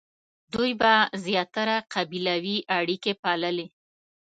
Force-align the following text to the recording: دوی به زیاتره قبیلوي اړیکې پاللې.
دوی 0.53 0.71
به 0.79 0.93
زیاتره 1.25 1.75
قبیلوي 1.93 2.57
اړیکې 2.79 3.13
پاللې. 3.23 3.67